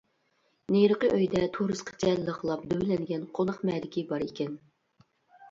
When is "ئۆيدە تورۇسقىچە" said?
1.17-2.15